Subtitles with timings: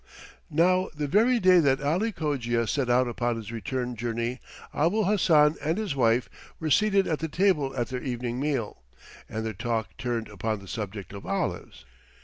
[0.49, 4.39] Now the very day that Ali Cogia set out upon his return journey
[4.73, 6.27] Abul Hassan and his wife
[6.59, 8.81] were seated at the table at their evening meal,
[9.29, 11.85] and their talk turned upon the subject of olives.